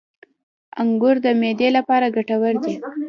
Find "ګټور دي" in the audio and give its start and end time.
2.15-2.75